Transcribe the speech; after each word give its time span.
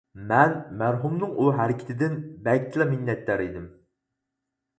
مەن 0.29 0.53
مەرھۇمنىڭ 0.77 1.35
ئۇ 1.41 1.45
ھەرىكىتىدىن 1.57 2.17
بەكلا 2.49 2.89
مىننەتدار 2.95 3.45
ئىدىم. 3.45 3.71